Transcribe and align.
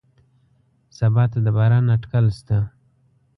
سبا 0.97 1.23
ته 1.31 1.39
د 1.45 1.47
باران 1.57 1.85
اټکل 1.95 2.25
شته 2.37 2.57